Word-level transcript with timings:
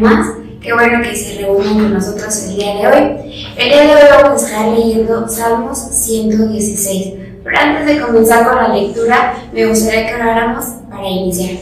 más. 0.00 0.34
Qué 0.60 0.72
bueno 0.72 1.02
que 1.02 1.14
se 1.14 1.40
reúnen 1.40 1.74
con 1.74 1.94
nosotros 1.94 2.44
el 2.44 2.56
día 2.56 2.74
de 2.74 2.86
hoy. 2.86 3.54
El 3.56 3.68
día 3.68 3.82
de 3.84 3.92
hoy 3.94 4.22
vamos 4.22 4.42
a 4.42 4.46
estar 4.46 4.68
leyendo 4.68 5.28
Salmos 5.28 5.78
116. 5.78 7.14
Pero 7.44 7.58
antes 7.58 7.86
de 7.86 8.00
comenzar 8.00 8.46
con 8.46 8.56
la 8.56 8.68
lectura, 8.68 9.34
me 9.52 9.66
gustaría 9.66 10.06
que 10.08 10.14
oráramos 10.14 10.64
para 10.90 11.08
iniciar. 11.08 11.58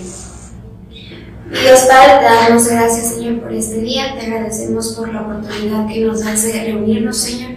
Dios 1.50 1.80
Padre, 1.88 2.18
te 2.18 2.24
damos 2.24 2.68
gracias, 2.68 3.14
Señor, 3.14 3.40
por 3.40 3.52
este 3.52 3.80
día. 3.80 4.16
Te 4.18 4.26
agradecemos 4.26 4.94
por 4.94 5.12
la 5.12 5.22
oportunidad 5.22 5.86
que 5.86 6.00
nos 6.00 6.24
das 6.24 6.42
de 6.42 6.52
reunirnos, 6.52 7.18
Señor. 7.18 7.52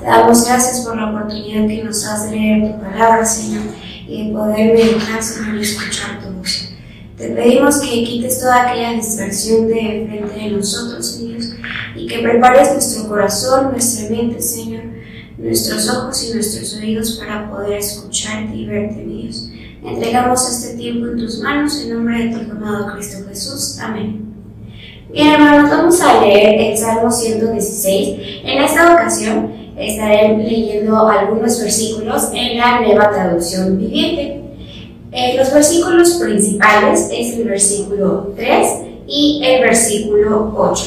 Te 0.00 0.04
damos 0.04 0.44
gracias 0.46 0.80
por 0.84 0.96
la 0.96 1.10
oportunidad 1.10 1.68
que 1.68 1.84
nos 1.84 2.02
das 2.02 2.30
de 2.30 2.36
leer 2.36 2.72
tu 2.72 2.80
palabra, 2.80 3.24
Señor, 3.24 3.62
y 4.08 4.26
de 4.26 4.32
poder 4.32 4.74
meditar, 4.74 5.22
Señor, 5.22 5.56
y 5.56 5.60
escuchar. 5.60 6.17
Te 7.18 7.30
pedimos 7.30 7.80
que 7.80 8.04
quites 8.04 8.38
toda 8.38 8.68
aquella 8.68 8.92
distracción 8.92 9.66
de 9.66 10.06
frente 10.08 10.38
de 10.38 10.50
nosotros, 10.52 11.18
Dios, 11.18 11.46
y 11.96 12.06
que 12.06 12.20
prepares 12.20 12.72
nuestro 12.72 13.08
corazón, 13.08 13.72
nuestra 13.72 14.08
mente, 14.08 14.40
Señor, 14.40 14.84
nuestros 15.36 15.90
ojos 15.90 16.22
y 16.22 16.34
nuestros 16.34 16.76
oídos 16.76 17.18
para 17.18 17.50
poder 17.50 17.78
escucharte 17.78 18.54
y 18.54 18.66
verte, 18.66 19.04
Dios. 19.04 19.50
Entregamos 19.84 20.48
este 20.48 20.76
tiempo 20.76 21.08
en 21.08 21.18
tus 21.18 21.40
manos 21.40 21.80
en 21.80 21.94
nombre 21.94 22.24
de 22.24 22.36
tu 22.36 22.52
amado 22.52 22.94
Cristo 22.94 23.18
Jesús. 23.28 23.80
Amén. 23.80 24.32
Bien, 25.12 25.28
hermanos, 25.28 25.70
vamos 25.70 26.00
a 26.00 26.20
leer 26.20 26.70
el 26.70 26.78
Salmo 26.78 27.10
116. 27.10 28.42
En 28.44 28.62
esta 28.62 28.92
ocasión 28.94 29.72
estaré 29.76 30.38
leyendo 30.38 31.08
algunos 31.08 31.60
versículos 31.60 32.28
en 32.32 32.58
la 32.58 32.80
nueva 32.80 33.10
traducción 33.10 33.76
viviente. 33.76 34.47
Eh, 35.10 35.36
los 35.38 35.52
versículos 35.52 36.14
principales 36.22 37.08
es 37.10 37.34
el 37.34 37.44
versículo 37.44 38.32
3 38.36 38.68
y 39.06 39.40
el 39.42 39.62
versículo 39.62 40.52
8. 40.54 40.84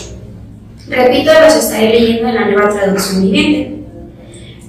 Repito, 0.90 1.32
los 1.44 1.56
estaré 1.56 1.90
leyendo 1.90 2.30
en 2.30 2.36
la 2.36 2.46
nueva 2.50 2.70
traducción 2.70 3.24
viviente. 3.24 3.82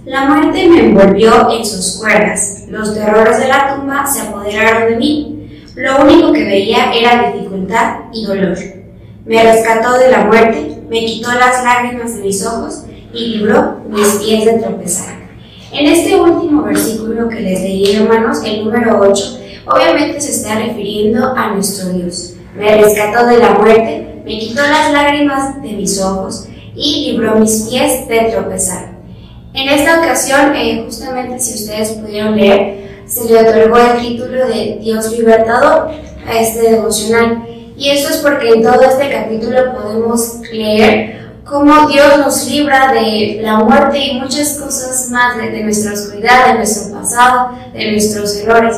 La 0.07 0.25
muerte 0.25 0.69
me 0.69 0.81
envolvió 0.81 1.51
en 1.51 1.65
sus 1.65 1.99
cuerdas, 1.99 2.65
los 2.69 2.95
terrores 2.95 3.39
de 3.39 3.49
la 3.49 3.75
tumba 3.75 4.07
se 4.07 4.23
apoderaron 4.23 4.91
de 4.91 4.97
mí. 4.97 5.65
Lo 5.77 6.03
único 6.03 6.33
que 6.33 6.45
veía 6.45 6.93
era 6.93 7.33
dificultad 7.33 7.97
y 8.13 8.25
dolor. 8.25 8.57
Me 9.27 9.43
rescató 9.43 9.99
de 9.99 10.11
la 10.11 10.25
muerte, 10.25 10.79
me 10.89 11.05
quitó 11.05 11.31
las 11.33 11.63
lágrimas 11.63 12.17
de 12.17 12.23
mis 12.23 12.45
ojos 12.45 12.85
y 13.13 13.37
libró 13.37 13.81
mis 13.89 14.07
pies 14.15 14.45
de 14.47 14.55
tropezar. 14.55 15.15
En 15.73 15.87
este 15.87 16.21
último 16.21 16.63
versículo 16.63 17.29
que 17.29 17.41
les 17.41 17.61
leí, 17.61 17.95
hermanos, 17.95 18.43
el 18.45 18.65
número 18.65 19.01
8, 19.01 19.42
obviamente 19.67 20.21
se 20.21 20.33
está 20.33 20.57
refiriendo 20.57 21.35
a 21.37 21.55
nuestro 21.55 21.91
Dios. 21.91 22.35
Me 22.57 22.77
rescató 22.77 23.27
de 23.27 23.39
la 23.39 23.51
muerte, 23.53 24.23
me 24.25 24.39
quitó 24.39 24.63
las 24.63 24.93
lágrimas 24.93 25.63
de 25.63 25.73
mis 25.73 26.01
ojos 26.01 26.47
y 26.75 27.13
libró 27.13 27.37
mis 27.37 27.69
pies 27.71 28.09
de 28.09 28.31
tropezar. 28.31 28.93
En 29.55 29.69
esta 29.69 30.01
ocasión, 30.01 30.55
eh, 30.55 30.83
justamente 30.85 31.39
si 31.39 31.55
ustedes 31.55 31.91
pudieron 31.93 32.37
leer, 32.37 33.03
se 33.07 33.25
le 33.25 33.41
otorgó 33.41 33.77
el 33.79 34.01
título 34.01 34.47
de 34.47 34.79
Dios 34.81 35.13
libertador 35.13 35.91
a 36.27 36.41
este 36.41 36.71
devocional. 36.71 37.45
Y 37.77 37.91
eso 37.91 38.11
es 38.11 38.17
porque 38.19 38.49
en 38.49 38.63
todo 38.63 38.81
este 38.81 39.11
capítulo 39.11 39.75
podemos 39.75 40.41
leer 40.53 41.35
cómo 41.45 41.89
Dios 41.89 42.19
nos 42.19 42.49
libra 42.51 42.93
de 42.93 43.41
la 43.43 43.59
muerte 43.59 43.99
y 43.99 44.21
muchas 44.21 44.55
cosas 44.55 45.11
más, 45.11 45.37
de, 45.37 45.51
de 45.51 45.65
nuestra 45.65 45.93
oscuridad, 45.93 46.49
de 46.49 46.55
nuestro 46.55 46.99
pasado, 46.99 47.51
de 47.75 47.91
nuestros 47.93 48.37
errores. 48.37 48.77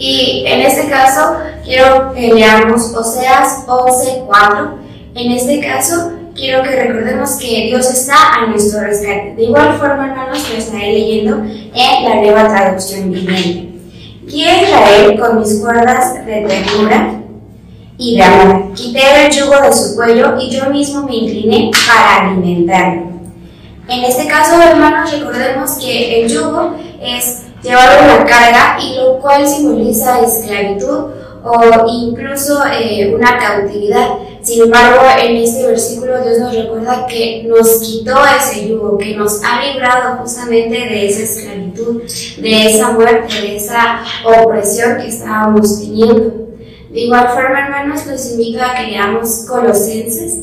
Y 0.00 0.44
en 0.46 0.62
este 0.62 0.88
caso, 0.88 1.36
quiero 1.62 2.14
que 2.14 2.32
leamos 2.32 2.94
Oseas 2.96 3.66
11:4. 3.66 4.78
En 5.14 5.32
este 5.32 5.60
caso, 5.60 6.12
quiero 6.34 6.62
que 6.62 6.70
recordemos 6.70 7.32
que 7.32 7.66
Dios 7.66 7.90
está 7.90 8.14
a 8.34 8.46
nuestro 8.46 8.80
rescate. 8.80 9.34
De 9.36 9.44
igual 9.44 9.76
forma, 9.78 10.08
hermanos, 10.08 10.48
lo 10.50 10.56
estaré 10.56 10.94
leyendo 10.94 11.44
en 11.44 12.04
la 12.04 12.14
nueva 12.14 12.48
traducción 12.48 13.12
viviente. 13.12 13.78
Guía 14.24 14.62
Israel 14.62 15.20
con 15.20 15.38
mis 15.38 15.60
cuerdas 15.60 16.24
de 16.24 16.46
ternura 16.46 17.20
y 17.98 18.16
de 18.16 18.22
amor. 18.22 18.72
Quité 18.72 19.26
el 19.26 19.30
yugo 19.30 19.60
de 19.60 19.72
su 19.72 19.96
cuello 19.96 20.40
y 20.40 20.48
yo 20.48 20.70
mismo 20.70 21.02
me 21.02 21.16
incliné 21.16 21.70
para 21.86 22.30
alimentarlo. 22.30 23.02
En 23.86 24.04
este 24.04 24.26
caso, 24.26 24.62
hermanos, 24.62 25.12
recordemos 25.12 25.72
que 25.72 26.22
el 26.22 26.30
yugo 26.30 26.76
es 27.02 27.49
llevar 27.62 28.02
una 28.02 28.24
carga 28.24 28.78
y 28.80 28.96
lo 28.96 29.18
cual 29.18 29.46
simboliza 29.46 30.20
esclavitud 30.20 31.10
o 31.42 31.86
incluso 31.88 32.62
eh, 32.66 33.14
una 33.14 33.38
cautividad. 33.38 34.08
Sin 34.42 34.64
embargo, 34.64 35.02
en 35.18 35.36
este 35.36 35.66
versículo 35.66 36.22
Dios 36.22 36.38
nos 36.38 36.54
recuerda 36.54 37.06
que 37.06 37.44
nos 37.46 37.80
quitó 37.80 38.16
ese 38.24 38.68
yugo, 38.68 38.98
que 38.98 39.16
nos 39.16 39.42
ha 39.44 39.62
librado 39.62 40.18
justamente 40.18 40.74
de 40.74 41.08
esa 41.08 41.22
esclavitud, 41.22 42.02
de 42.38 42.66
esa 42.66 42.90
muerte, 42.92 43.40
de 43.40 43.56
esa 43.56 44.02
opresión 44.24 44.98
que 44.98 45.08
estábamos 45.08 45.80
teniendo. 45.80 46.48
De 46.90 47.00
igual 47.00 47.28
forma, 47.28 47.66
hermanos, 47.66 48.06
los 48.06 48.32
invito 48.32 48.62
a 48.62 48.74
que 48.74 48.88
leamos 48.88 49.46
Colosenses. 49.48 50.40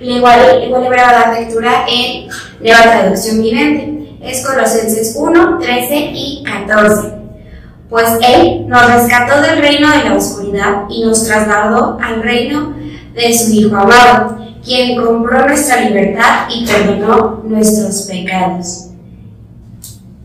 Igual, 0.00 0.64
igual 0.66 0.82
le 0.82 0.88
voy 0.88 0.98
a 0.98 1.12
dar 1.12 1.40
lectura 1.40 1.86
en 1.88 2.28
Nueva 2.60 2.82
Traducción 2.82 3.40
Viviente. 3.40 3.93
Es 4.24 4.46
Colosenses 4.46 5.14
1, 5.16 5.58
13 5.58 5.94
y 6.14 6.42
14 6.44 7.24
pues 7.94 8.06
Él 8.26 8.66
nos 8.66 8.92
rescató 8.92 9.40
del 9.40 9.58
reino 9.58 9.88
de 9.88 10.04
la 10.08 10.16
oscuridad 10.16 10.84
y 10.88 11.04
nos 11.04 11.24
trasladó 11.24 11.96
al 12.02 12.22
reino 12.24 12.74
de 13.14 13.32
su 13.32 13.52
Hijo 13.52 13.76
amado, 13.76 14.36
quien 14.64 15.00
compró 15.00 15.46
nuestra 15.46 15.82
libertad 15.82 16.48
y 16.52 16.66
perdonó 16.66 17.42
nuestros 17.44 18.02
pecados. 18.02 18.86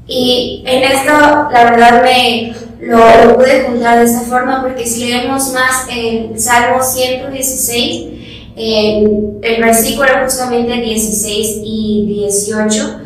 Y 0.07 0.63
en 0.65 0.83
esto, 0.83 1.11
la 1.51 1.63
verdad, 1.65 2.01
me 2.01 2.55
lo, 2.81 3.35
pude 3.35 3.65
juntar 3.67 3.99
de 3.99 4.05
esta 4.05 4.21
forma 4.21 4.63
porque 4.63 4.87
si 4.87 5.07
leemos 5.07 5.53
más 5.53 5.85
en 5.95 6.39
Salmo 6.39 6.81
116, 6.81 8.07
en 8.55 9.37
el 9.43 9.61
versículo 9.61 10.09
justamente 10.23 10.73
16 10.73 11.61
y 11.63 12.05
18, 12.07 13.01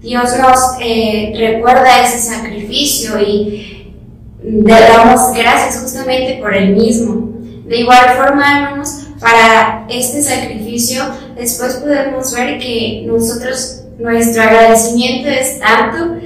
Dios 0.00 0.24
nos 0.38 0.58
eh, 0.80 1.32
recuerda 1.36 2.04
ese 2.04 2.18
sacrificio 2.18 3.20
y 3.20 3.94
damos 4.42 5.32
gracias 5.36 5.80
justamente 5.82 6.38
por 6.40 6.54
el 6.54 6.76
mismo. 6.76 7.32
De 7.66 7.80
igual 7.80 8.16
forma, 8.16 8.58
hermanos, 8.58 9.08
para 9.20 9.86
este 9.90 10.22
sacrificio, 10.22 11.02
después 11.36 11.74
podemos 11.74 12.32
ver 12.32 12.58
que 12.58 13.04
nosotros, 13.06 13.82
nuestro 13.98 14.42
agradecimiento 14.42 15.28
es 15.28 15.58
tanto, 15.58 16.16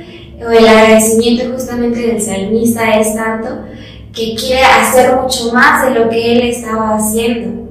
o 0.44 0.50
el 0.50 0.68
agradecimiento 0.68 1.52
justamente 1.52 2.00
del 2.00 2.20
salmista 2.20 2.98
es 3.00 3.14
tanto, 3.16 3.64
que 4.12 4.34
quiere 4.34 4.64
hacer 4.64 5.16
mucho 5.16 5.52
más 5.52 5.84
de 5.84 5.98
lo 5.98 6.10
que 6.10 6.32
él 6.32 6.50
estaba 6.50 6.96
haciendo. 6.96 7.62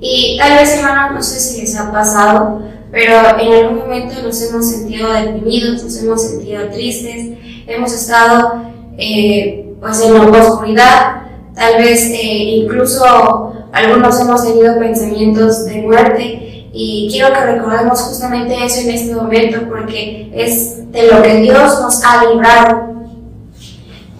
Y 0.00 0.36
tal 0.38 0.58
vez, 0.58 0.76
hermanos, 0.76 1.14
no 1.14 1.22
sé 1.22 1.40
si 1.40 1.60
les 1.62 1.76
ha 1.76 1.90
pasado, 1.90 2.62
pero 2.90 3.38
en 3.38 3.52
algún 3.52 3.78
momento 3.78 4.22
nos 4.22 4.40
hemos 4.42 4.70
sentido 4.70 5.12
deprimidos, 5.12 5.84
nos 5.84 5.96
hemos 6.02 6.22
sentido 6.22 6.68
tristes, 6.70 7.38
hemos 7.66 7.92
estado 7.92 8.62
eh, 8.96 9.74
pues 9.80 10.00
en 10.02 10.14
la 10.14 10.42
oscuridad, 10.42 11.22
tal 11.54 11.82
vez 11.82 12.02
eh, 12.10 12.62
incluso 12.62 13.52
algunos 13.72 14.20
hemos 14.20 14.44
tenido 14.44 14.78
pensamientos 14.78 15.64
de 15.66 15.82
muerte. 15.82 16.44
Y 16.72 17.08
quiero 17.10 17.32
que 17.32 17.40
recordemos 17.40 18.00
justamente 18.00 18.54
eso 18.64 18.80
en 18.80 18.90
este 18.90 19.14
momento 19.14 19.60
porque 19.68 20.30
es 20.34 20.92
de 20.92 21.10
lo 21.10 21.22
que 21.22 21.36
Dios 21.36 21.80
nos 21.80 22.04
ha 22.04 22.24
librado. 22.26 22.94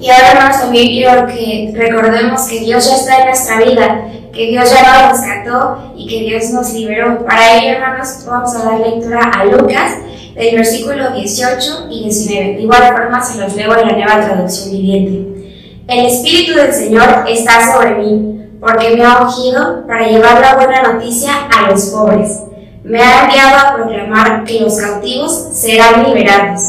Y 0.00 0.10
además 0.10 0.60
también 0.60 0.88
quiero 0.88 1.26
que 1.26 1.72
recordemos 1.75 2.43
que 2.43 2.60
Dios 2.60 2.88
ya 2.88 2.96
está 2.96 3.19
en 3.19 3.26
nuestra 3.26 3.58
vida, 3.58 4.08
que 4.38 4.46
Dios 4.46 4.70
ya 4.70 5.02
nos 5.02 5.19
rescató 5.19 5.93
y 5.96 6.06
que 6.06 6.20
Dios 6.20 6.50
nos 6.50 6.73
liberó. 6.73 7.26
Para 7.26 7.56
ello, 7.56 7.73
hermanos, 7.75 8.25
vamos 8.25 8.55
a 8.55 8.64
dar 8.67 8.79
lectura 8.79 9.20
a 9.20 9.44
Lucas 9.44 9.94
del 10.37 10.55
versículo 10.55 11.11
18 11.11 11.88
y 11.90 12.05
19. 12.05 12.55
De 12.55 12.62
igual 12.62 12.82
forma 12.93 13.20
se 13.20 13.40
los 13.40 13.56
leo 13.56 13.76
en 13.76 13.88
la 13.88 13.93
nueva 13.94 14.25
traducción 14.25 14.70
viviente. 14.70 15.82
El 15.88 16.06
Espíritu 16.06 16.55
del 16.55 16.73
Señor 16.73 17.25
está 17.29 17.75
sobre 17.75 17.96
mí, 17.96 18.44
porque 18.61 18.94
me 18.96 19.05
ha 19.05 19.23
ungido 19.23 19.85
para 19.88 20.06
llevar 20.06 20.41
la 20.41 20.55
buena 20.55 20.82
noticia 20.82 21.32
a 21.49 21.69
los 21.73 21.87
pobres. 21.87 22.38
Me 22.84 23.02
ha 23.02 23.25
enviado 23.25 23.56
a 23.58 23.75
proclamar 23.75 24.44
que 24.44 24.61
los 24.61 24.76
cautivos 24.76 25.49
serán 25.52 26.05
liberados, 26.05 26.62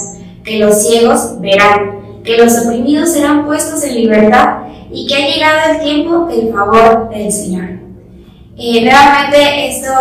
que 0.44 0.58
los 0.58 0.88
ciegos 0.88 1.40
verán, 1.40 2.24
que 2.24 2.36
los 2.36 2.66
oprimidos 2.66 3.12
serán 3.12 3.46
puestos 3.46 3.84
en 3.84 3.94
libertad 3.94 4.69
y 4.92 5.06
que 5.08 5.16
ha 5.16 5.28
llegado 5.28 5.72
el 5.72 5.80
tiempo 5.82 6.26
del 6.26 6.52
favor 6.52 7.10
del 7.10 7.32
Señor. 7.32 7.80
Nuevamente 8.56 9.70
esto 9.70 9.92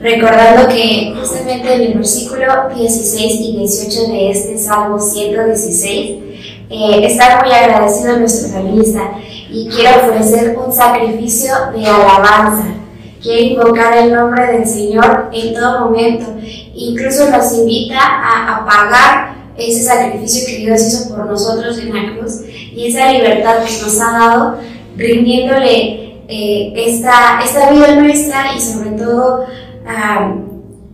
recordando 0.00 0.68
que 0.68 1.14
justamente 1.18 1.74
en 1.74 1.82
el 1.82 1.94
versículo 1.94 2.68
16 2.74 3.40
y 3.40 3.56
18 3.56 4.12
de 4.12 4.30
este 4.30 4.58
Salmo 4.58 4.98
116 4.98 6.28
eh, 6.70 7.06
estar 7.06 7.44
muy 7.44 7.52
agradecido 7.52 8.18
nuestro 8.18 8.48
salmista 8.50 9.00
y 9.50 9.68
quiero 9.68 10.06
ofrecer 10.06 10.56
un 10.56 10.72
sacrificio 10.72 11.52
de 11.74 11.86
alabanza. 11.86 12.66
quiere 13.22 13.42
invocar 13.42 13.96
el 13.96 14.14
nombre 14.14 14.46
del 14.52 14.66
Señor 14.66 15.30
en 15.32 15.54
todo 15.54 15.86
momento. 15.86 16.26
Incluso 16.74 17.30
nos 17.30 17.52
invita 17.54 17.98
a, 17.98 18.56
a 18.56 18.66
pagar 18.66 19.27
ese 19.58 19.82
sacrificio 19.82 20.46
que 20.46 20.58
Dios 20.58 20.80
hizo 20.80 21.08
por 21.08 21.26
nosotros 21.26 21.78
en 21.78 21.94
la 21.94 22.16
cruz 22.16 22.40
y 22.46 22.86
esa 22.88 23.12
libertad 23.12 23.64
que 23.64 23.82
nos 23.82 24.00
ha 24.00 24.12
dado, 24.12 24.58
rindiéndole 24.96 26.22
eh, 26.28 26.72
esta, 26.76 27.40
esta 27.44 27.70
vida 27.70 27.96
nuestra 27.96 28.54
y 28.56 28.60
sobre 28.60 28.90
todo 28.90 29.46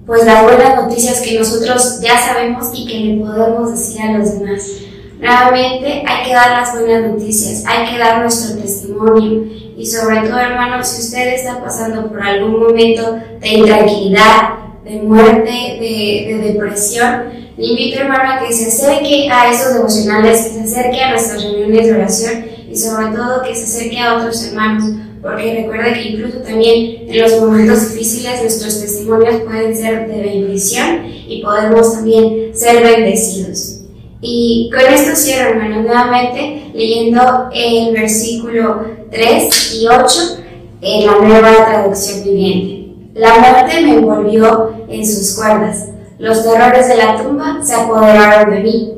pues 0.07 0.25
las 0.25 0.45
buenas 0.45 0.77
noticias 0.77 1.21
que 1.23 1.39
nosotros 1.39 2.01
ya 2.01 2.19
sabemos 2.19 2.71
y 2.75 2.87
que 2.87 3.01
le 3.01 3.25
podemos 3.25 3.71
decir 3.71 4.03
a 4.03 4.19
los 4.19 4.39
demás. 4.39 4.71
Nuevamente 5.19 6.05
hay 6.07 6.25
que 6.27 6.35
dar 6.35 6.61
las 6.61 6.79
buenas 6.79 7.11
noticias, 7.11 7.65
hay 7.67 7.91
que 7.91 7.99
dar 7.99 8.21
nuestro 8.21 8.61
testimonio 8.61 9.45
y 9.77 9.87
sobre 9.87 10.21
todo 10.21 10.39
hermanos, 10.39 10.87
si 10.89 11.03
usted 11.03 11.35
está 11.35 11.63
pasando 11.63 12.09
por 12.09 12.23
algún 12.23 12.61
momento 12.61 13.19
de 13.41 13.49
intranquilidad, 13.49 14.51
de 14.85 15.01
muerte, 15.01 15.51
de, 15.51 16.27
de 16.29 16.53
depresión, 16.53 17.44
le 17.57 17.67
invito 17.67 18.01
hermano 18.01 18.33
a 18.33 18.45
que 18.45 18.53
se 18.53 18.67
acerque 18.67 19.29
a 19.31 19.53
esos 19.53 19.75
devocionales, 19.75 20.43
que 20.43 20.55
se 20.55 20.61
acerque 20.61 21.01
a 21.01 21.11
nuestras 21.11 21.43
reuniones 21.43 21.87
de 21.87 21.93
oración 21.93 22.45
y 22.71 22.77
sobre 22.77 23.15
todo 23.15 23.43
que 23.43 23.55
se 23.55 23.65
acerque 23.65 23.99
a 23.99 24.17
otros 24.17 24.45
hermanos, 24.45 24.91
porque 25.23 25.63
recuerda 25.63 25.95
que 25.95 26.09
incluso 26.09 26.39
también 26.39 27.09
en 27.09 27.21
los 27.21 27.41
momentos 27.41 27.93
difíciles 27.93 28.43
nuestros 28.43 28.81
testimonios 28.81 29.43
pueden 29.43 29.75
ser 29.75 30.09
de 30.09 30.21
bendición 30.21 31.07
y 31.07 31.43
podemos 31.43 31.93
también 31.95 32.51
ser 32.55 32.83
bendecidos. 32.83 33.83
Y 34.21 34.71
con 34.73 34.93
esto 34.93 35.15
cierro, 35.15 35.51
hermano, 35.51 35.83
nuevamente 35.83 36.71
leyendo 36.75 37.51
el 37.55 37.93
versículo 37.93 38.85
3 39.11 39.75
y 39.81 39.87
8 39.87 40.39
en 40.81 41.07
la 41.07 41.19
nueva 41.21 41.67
traducción 41.67 42.25
viviente. 42.25 42.85
La 43.15 43.39
muerte 43.39 43.81
me 43.83 43.95
envolvió 43.95 44.73
en 44.89 45.07
sus 45.07 45.37
cuerdas, 45.37 45.91
los 46.19 46.43
terrores 46.43 46.89
de 46.89 46.97
la 46.97 47.17
tumba 47.17 47.59
se 47.63 47.75
apoderaron 47.75 48.55
de 48.55 48.61
mí. 48.61 48.95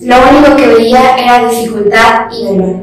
Lo 0.00 0.16
único 0.30 0.56
que 0.56 0.66
veía 0.66 1.16
era 1.16 1.48
dificultad 1.48 2.30
y 2.32 2.46
dolor. 2.46 2.76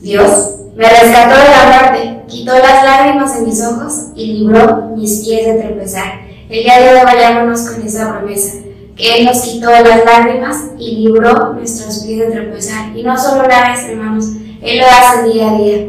Dios 0.00 0.56
me 0.76 0.88
rescató 0.88 1.36
de 1.36 1.48
la 1.50 1.90
muerte, 1.90 2.22
quitó 2.26 2.52
las 2.52 2.84
lágrimas 2.84 3.38
de 3.38 3.46
mis 3.46 3.62
ojos 3.62 4.06
y 4.14 4.26
libró 4.32 4.92
mis 4.96 5.24
pies 5.24 5.46
de 5.46 5.62
tropezar. 5.62 6.20
El 6.48 6.64
día 6.64 6.80
de 6.80 6.94
hoy 6.94 7.04
vayámonos 7.04 7.60
con 7.62 7.86
esa 7.86 8.18
promesa 8.18 8.58
que 8.96 9.18
Él 9.18 9.24
nos 9.24 9.40
quitó 9.40 9.70
las 9.70 10.04
lágrimas 10.04 10.56
y 10.78 10.96
libró 10.96 11.54
nuestros 11.54 12.00
pies 12.00 12.18
de 12.18 12.26
tropezar. 12.26 12.96
Y 12.96 13.02
no 13.02 13.16
solo 13.16 13.44
una 13.44 13.70
vez, 13.70 13.84
hermanos, 13.88 14.26
Él 14.62 14.78
lo 14.78 14.86
hace 14.86 15.28
día 15.30 15.50
a 15.50 15.54
día. 15.54 15.86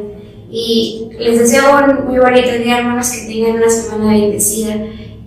Y 0.51 1.07
les 1.17 1.39
deseo 1.39 1.63
un 1.77 2.07
muy 2.07 2.19
bonito 2.19 2.51
día, 2.51 2.79
hermanos, 2.79 3.09
que 3.09 3.33
tengan 3.33 3.55
una 3.55 3.69
semana 3.69 4.11
bendecida. 4.11 4.75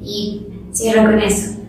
Y 0.03 0.43
cierro 0.73 1.11
con 1.11 1.19
eso. 1.19 1.64